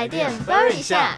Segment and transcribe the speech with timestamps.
[0.00, 1.14] 台电 burn 一下。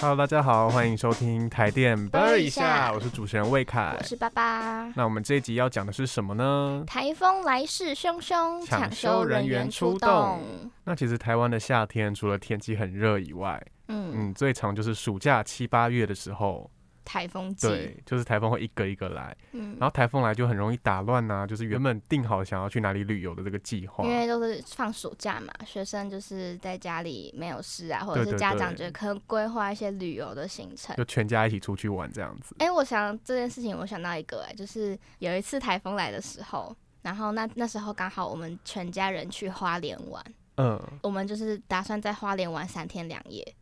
[0.00, 4.02] Hello，大家好，欢迎收听台电 Burn 一一下下，我是主持人魏凯我。
[4.02, 4.90] 是爸爸。
[4.96, 6.82] 那我们这一集要讲的是什么呢？
[6.86, 10.70] 台风来势汹汹，抢抢修人员员出动出动。
[10.84, 16.70] 那其实台湾的夏天除了天气很热以外，嗯，嗯，最长就是暑假七八月的时候，
[17.06, 17.68] 台风季。
[17.68, 24.10] 对，就是台风会一个一个来，嗯然，后台风来就很容易打乱呐、就是原本定好想要去哪里旅游的这个计划因。
[24.10, 30.94] 为都是放暑假嘛，学生就是在家里没有事啊，或者是家长对就可能规划一些旅游的行程。
[30.96, 40.24] 就全家一起出去玩这样子，哎、我想这件事情，我想到一个、哎，就是有一次台风来的时候，然后那那时候刚好我们全家人去花莲玩，
[40.56, 43.54] 嗯，我们就是打算在花莲玩三天两夜。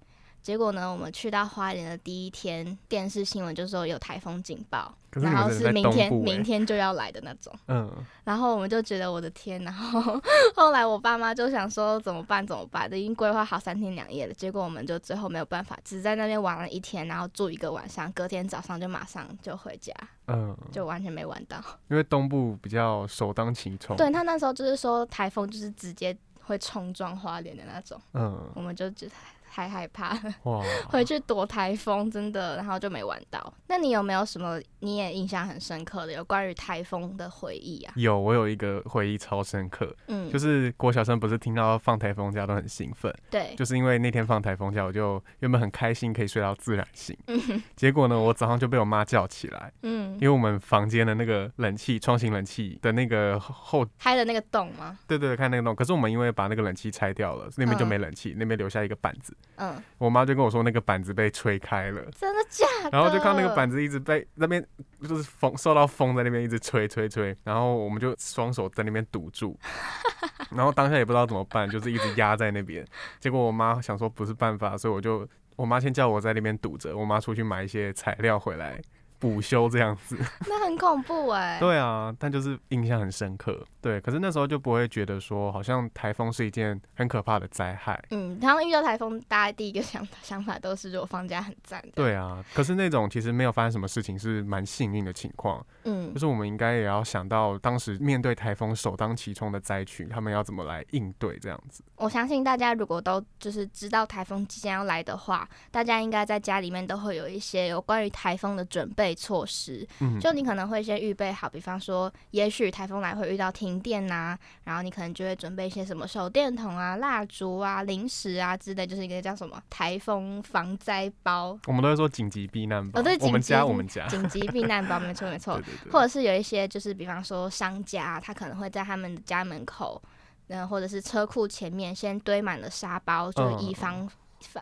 [0.45, 7.51] 结果呢，我们去到花莲的第一天，电视新闻就说有台风警报，然后是明天、欸，明天就要来的那种。
[7.69, 7.91] 嗯，
[8.25, 10.21] 然后我们就觉得我的天，然后
[10.55, 19.95] 后来我爸妈就想说怎么办怎么办，都已经规划好三天两夜了，结果我们就最后没有办法，只在那边玩了一天，然后住一个晚上，隔天早上就马上就回家，
[20.29, 21.57] 嗯，就完全没玩到。
[21.89, 29.13] 因为东部比较首当其冲，对他那时候就是说台风就是直接会冲撞花莲的那种，嗯，我们就觉得
[29.55, 30.61] 太害怕了，哇，
[30.91, 33.55] 回去躲台风真的，然后就没玩到。
[33.69, 37.93] 那你有没有什么你也印象很深刻的有关于台风的回忆啊？
[37.95, 50.15] 有我有一个回忆超深刻，嗯，就是国小生不是听到放台风假都很兴奋，对，就是因为那天放台风假，我就原本很开心可以睡到自然醒，嗯结果呢，我早上就被我妈叫起来，嗯。
[50.15, 54.99] 因，为我们房间的那个冷气窗型冷气的那个后，开的那个洞吗？
[55.07, 57.89] 对对对，看那个洞，可是我们因为把那个冷气拆掉了，那边就嗯。
[57.89, 62.03] 没冷气，那边留下一个板子，嗯，我妈就跟我说那个板子被吹开了。
[62.13, 62.91] 真的假的？
[62.91, 64.65] 然后就看那个板子一直被那边
[65.09, 69.57] 就是风受到风在那边一直吹吹吹，然后我们就双手在那边堵住，
[70.51, 72.85] 然后当下也不知道怎么办，就是一直压在那边。
[73.21, 78.81] 结果我妈想说不是办法，所以我就我妈先叫我在那边堵着，我妈出去买一些材料回来
[79.19, 80.19] 补修这样子。
[80.47, 83.65] 那很恐怖哎、对啊，但就是印象很深刻。
[83.81, 88.03] 对，可是那时候就不会觉得说好像台风是一件很可怕的灾害。
[88.11, 95.65] 嗯，然后遇到台风，大家第一个想想法都是如果放假很赞的。，对啊，可是那种其实没有发生什么事情是蛮幸运的情况。
[95.85, 101.85] 嗯就，是我们应该也要想到，当时面对台风首当其冲的灾区，他们要怎么来应对这样子。
[101.97, 109.85] 我相信大家如果都就是知道台风即将要来的话，大家应该在家里面都会有一些有关于台风的准备措施。
[109.99, 121.59] 嗯，就你可能会先预备好，比方说，也许台风来会遇到停电呐、然后你可能就会准备一些什么手电筒啊、蜡烛啊、零食啊之类，就是一个叫什么台风防灾包。
[121.67, 123.01] 我们都会说紧急避难包。
[123.01, 124.07] 哦对我们家紧急我们家。
[124.07, 125.65] 紧急避难包，没错没错 对。
[125.65, 125.93] 对对。
[125.93, 130.01] 或者是有一些就是比方说商家，他可能会在他们的家门口，
[130.49, 134.09] 嗯，或者是车库前面先堆满了沙包，就嗯以防、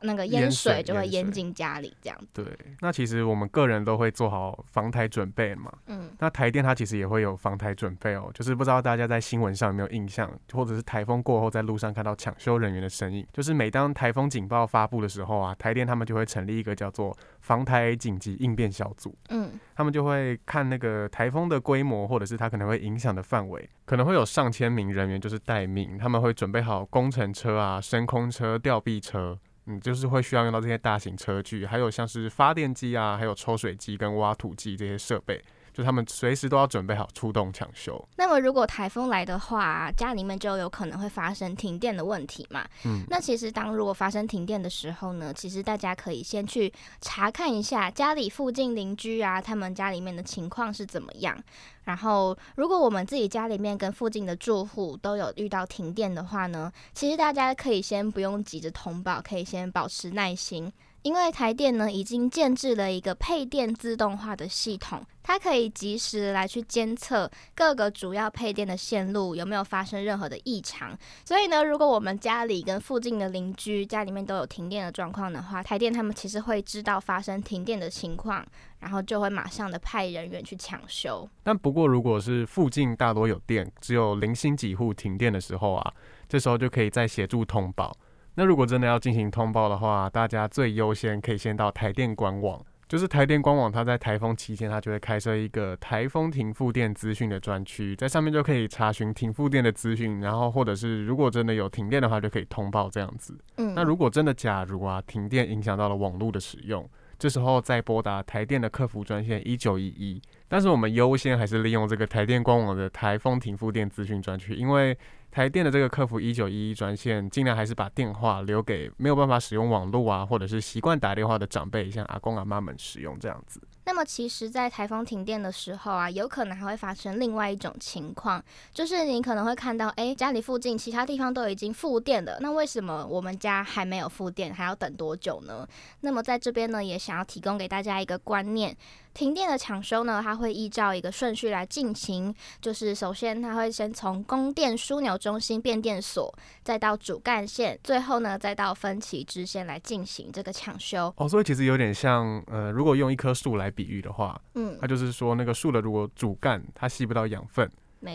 [0.02, 2.44] 那个淹水就会淹进家里这样子。
[2.44, 5.72] 对，那其实我们个人都会做好防台准备嘛。
[5.86, 13.26] 嗯那台电它其实也会有防台准备哦，就是不知道大家在新闻上有没有印象，或者是台风过后在路上看到抢修人员的身影。
[13.32, 19.16] 就是每当台风警报发布的时候啊，台电他们就会成立一个叫做防台紧急应变小组。
[19.30, 35.42] 嗯他们就会看那个台风的规模，或者是它可能会影响的范围，可能会有上千名人员就是待命，他们会准备好工程车啊、升空车、吊臂车，嗯，就是会需要用到这些大型车具，还有像是发电机啊，还有抽水机跟挖土机这些设备，
[35.72, 38.02] 就他们随时都要准备好出动抢修。
[38.16, 42.66] 那么如果台风来的话，家里面就有可能会发生停电的问题嘛。
[42.84, 51.36] 嗯，那其实当如果发生停电的时候呢，其实大家可以先去查看一下家里附近邻居啊，他们家里面的情况是怎么样。
[51.84, 60.72] 然后，如果我们自己家里面跟附近的住户都有遇到停电的话呢，其实大家可以先不用急着通报，可以先保持耐心。
[61.02, 70.96] 因为台电呢已经建制了一个配电自动化的系统，它可以及时来去监测各个主要配电的线路有没有发生任何的异常。
[71.24, 78.46] 所以呢，如果我们家里跟附近的邻居家里面都有停电的状况的话，台电他们其实会知道发生停电的情况，
[78.78, 81.28] 然后就会马上的派人员去抢修。
[81.42, 85.92] 但不过如果是附近大多有电，只有零星几户停电的时候啊，
[86.28, 87.92] 这时候就可以再协助通报。
[88.34, 103.38] 那如果真的要进行通报的话，大家最优先可以先到台电官网，就是台电官网，它在台风期间，它就会开设一个台风停复电资讯的专区，在上面就可以查询停复电的资讯，然后或者是如果真的有停电的话，就可以通报这样子。
[103.58, 106.88] 嗯，那如果真的假如啊停电影响到了网络的使用，
[107.18, 110.20] 这时候再拨打台电的客服专线一九一一。
[110.48, 114.96] 但是我们优先还是利用这个台电官网的台风停复电资讯专区，因为
[115.32, 123.58] 台电的这个客服一九一一专线，尽量还是把电话留给没有办法使用网络啊，或者是习惯打电话的长辈，像阿公阿妈们使用这样子。
[123.84, 128.42] 那么其实，在台风停电的时候啊，有可能还会发生另外一种情况，
[128.72, 135.66] 就是你可能会看到，哎，家里附近其他地方都已经复电了，那为什么我们家还没有复电，还要等多久呢？
[136.00, 138.76] 那么在这边呢，也想要提供给大家一个观念。
[139.14, 151.12] 停电的抢修呢，它会依照一个顺序来进行，就是首先它会先从供电枢纽中心变电所，再到主干线，最后呢再到分歧支线来进行这个抢修。
[151.18, 157.68] 哦，所以其实有点像，呃，如果用一棵树来比喻的话，嗯，它就是说那个树的如果主干它吸不到养分，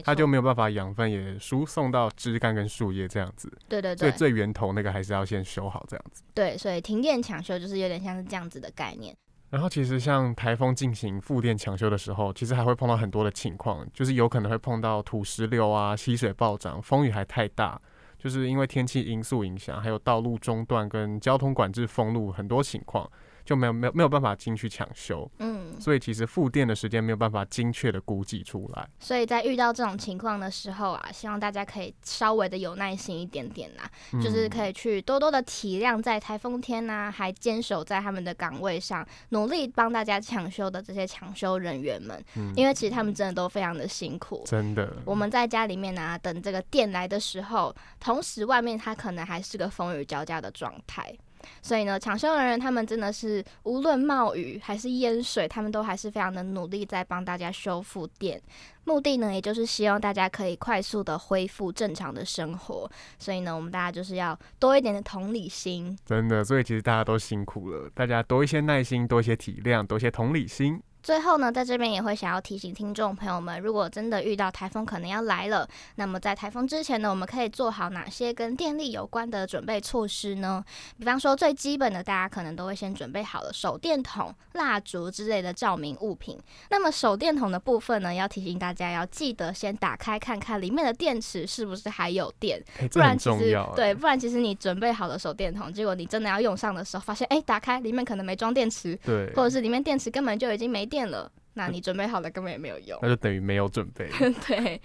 [0.04, 3.52] 它就没有办法养分也输送到枝干跟树叶这样子。
[3.68, 3.98] 对对对。
[3.98, 6.24] 所以最源头那个还是要先修好这样子。
[6.34, 9.16] 对，所以停电抢修就是有点像是这样子的概念。
[9.50, 17.82] 然后其实像台风进行复电抢修的时候，其实还会碰到很多的情况，就是有可能会碰到土石流啊、溪水暴涨、风雨还太大，
[18.18, 23.10] 就是因为天气因素影响，还有道路中断跟交通管制封路很多情况。
[23.48, 28.86] 就没有没有没有办法进去抢修，嗯，所以其实复电的时间没有办法精确的估计出来。
[29.00, 33.90] 所以在遇到这种情况的时候啊，希望大家可以稍微的有耐心一点点啦，
[34.22, 42.22] 就是可以去多多的体谅在台风天呐，还坚守在他们的岗位上，努力帮大家抢修的这些抢修人员们，
[42.54, 44.92] 因为其实他们真的都非常的辛苦，真的。
[45.06, 51.18] 我们在家里面呢，等这个电来的时候，同时外面它可能还是个风雨交加的状态。
[51.62, 58.42] 所以呢，抢修人员他们真的是无论冒雨还是淹水，他们都还是非常的努力在帮大家修复电。
[58.86, 62.90] 目的呢，也就是希望大家可以快速的恢复正常的生活。
[63.20, 65.98] 所以呢，我们大家就是要多一点的同理心。
[66.06, 70.82] 真的，所以其实大家都辛苦了，大家多一些耐心，多一些体谅，多一些同理心。
[71.08, 75.66] 最后呢，在这边也会想要提醒听众朋友们，如果真的遇到台风可能要来了，
[75.96, 80.62] 那么在台风之前呢，我们可以做好哪些跟电力有关的准备措施呢？
[81.00, 86.38] 比方说最基本的，大家可能都会先准备好了手电筒、蜡烛之类的照明物品。
[86.72, 92.62] 那么手电筒的部分呢，要提醒大家要记得先打开看看里面的电池是不是还有电，
[92.92, 100.97] 不然其实对，不然其实你准备好了手电筒，结果你真的要用上的时候，发现哎，打开里面可能没装电池，对，或者是里面电池根本就已经没电。
[100.98, 104.10] 电了，那你准备好了根本也没有用，那就等于没有准备。
[104.48, 104.82] 对，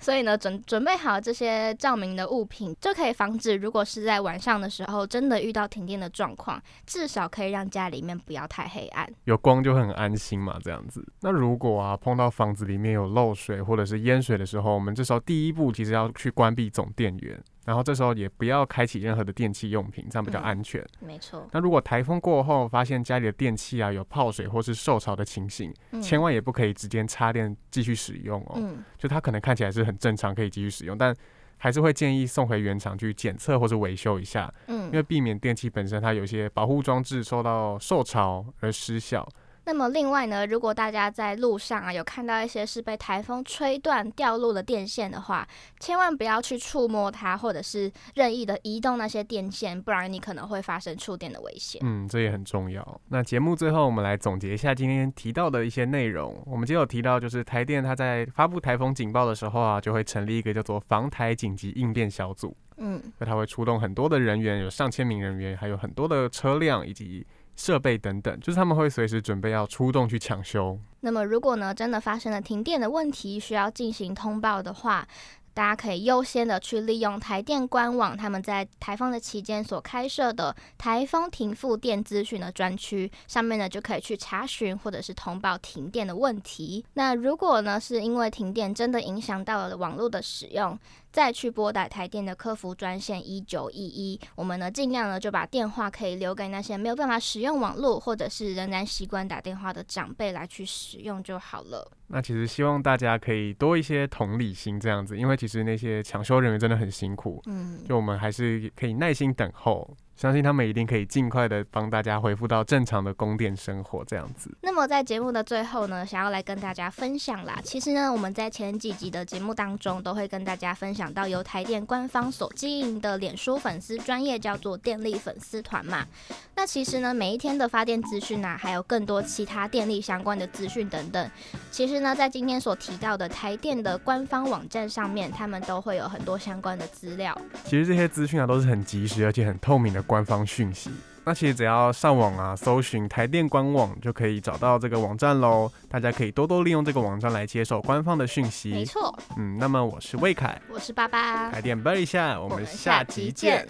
[0.00, 10.58] 所以呢，准准备好这些照明的物品，就可以防止如果是在晚上的时候真的遇到停电的状况，至少可以让家里面不要太黑暗，有光就很安心嘛。
[10.64, 17.40] 这样子，那如果啊碰到房子里面有漏水或者是淹水的时候，我们这时候第一步其实要去关闭总电源。
[17.64, 20.84] 然后这时候也不要开启任何的电器用品，这样比较安全。
[21.00, 21.48] 没错。
[21.52, 25.72] 那如果台风过后发现家里的电器啊有泡水或是受潮的情形，
[26.02, 28.54] 千万也不可以直接插电继续使用哦。
[28.56, 28.82] 嗯。
[28.98, 31.14] 就它可能看起来是很正常，可以继续使用，但
[31.58, 34.52] 还是会建议送回原厂去检测或是维修一下。
[34.66, 34.86] 嗯。
[34.86, 39.28] 因为避免电器本身它有些保护装置受到受潮而失效。
[39.64, 45.46] 那么另外呢，如果大家在路上啊有看到一些是被台风吹断掉落的电线的话，
[45.78, 51.80] 千万不要去触摸它，或者是任意的移动那些电线，不然你可能会发生触电的危险。
[51.84, 53.00] 嗯，这也很重要。
[53.08, 56.42] 那节目最后我们来总结一下今天提到的一些内容。
[56.44, 62.56] 我们今天有提到，就是台电它在发布台风警报的时候啊，就会成立一个叫做防台紧急应变小组。
[62.78, 67.24] 嗯，那它会出动很多的人员，有上千名人员，还有很多的车辆以及。
[67.56, 70.78] 设备等等，就是他们会随时准备要出动去抢修。
[71.00, 75.06] 那么，如果呢真的发生了停电的问题，需要进行通报的话，
[75.54, 86.84] 大家可以优先的去利用台电官网，他们在台风的期间所开设的台风停复电资讯的专区上面呢，就可以去查询或者是通报停电的问题。
[86.94, 90.78] 那如果呢是因为停电真的影响到了网络的使用，
[91.12, 101.90] 再去拨打台电的客服专线一九一一，我们呢尽量呢就把电话可以留给那些没有办法使用网络，或者是仍然习惯打电话的长辈来去使用就好了。
[102.12, 109.96] 那其实希望大家可以多一些同理心，这样子，因为其实那些抢修人员真的很辛苦，嗯，就我们还是可以耐心等候。
[110.14, 114.54] 相信他们一定可以尽快的帮大家恢复到正常的供电生活，这样子。
[114.60, 117.58] 那么在节目的最后呢，想要来跟大家分享啦。
[117.64, 126.06] 其实呢，我们在前几集的节目当中，都会跟大家分享到由台电官方所经营的脸书粉丝专业叫做电力粉丝团嘛。
[126.54, 131.30] 那其实呢，每一天的发电资讯啊，还有更多其他电力相关的资讯等等，
[131.70, 137.36] 其实呢，在今天所提到的台电的官方网站上面，他们都会有很多相关的资料。
[137.64, 140.01] 其实这些资讯啊，都是很及时而且很透明的。
[140.02, 140.90] 官方讯息，
[141.24, 145.70] 那其实只要上网啊，搜寻台电官网就可以找到这个网站喽。
[145.88, 148.70] 大家可以多多利用这个网站来接受官方的讯息。
[148.70, 153.66] 没错，嗯，那么我是魏凯，我是爸爸，台电啵一下，我们下集见。